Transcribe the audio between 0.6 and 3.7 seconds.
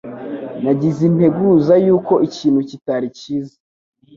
Nagize integuza yuko ikintu kitari cyiza.